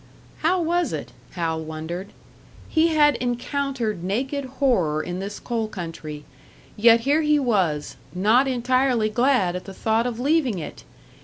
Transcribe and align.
How 0.39 0.59
was 0.59 0.93
it? 0.93 1.11
Hal 1.33 1.63
wondered. 1.63 2.07
He 2.67 2.87
had 2.87 3.17
encountered 3.17 4.03
naked 4.03 4.45
horror 4.45 5.03
in 5.03 5.19
this 5.19 5.39
coal 5.39 5.67
country 5.67 6.25
yet 6.75 7.01
here 7.01 7.21
he 7.21 7.37
was, 7.37 7.97
not 8.11 8.47
entirely 8.47 9.09
glad 9.09 9.55
at 9.55 9.65
the 9.65 9.75
thought 9.75 10.07
of 10.07 10.19
leaving 10.19 10.57
it! 10.57 10.85